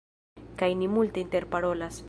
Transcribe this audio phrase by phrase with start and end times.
[0.61, 1.99] Kaj ni multe interparolas